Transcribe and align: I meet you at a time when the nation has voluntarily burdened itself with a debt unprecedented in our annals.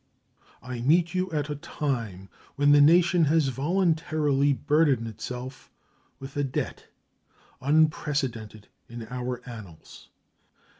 I 0.63 0.81
meet 0.81 1.13
you 1.13 1.29
at 1.31 1.51
a 1.51 1.55
time 1.55 2.27
when 2.55 2.71
the 2.71 2.81
nation 2.81 3.25
has 3.25 3.49
voluntarily 3.49 4.51
burdened 4.51 5.05
itself 5.07 5.69
with 6.17 6.35
a 6.35 6.43
debt 6.43 6.87
unprecedented 7.61 8.67
in 8.89 9.05
our 9.09 9.47
annals. 9.47 10.09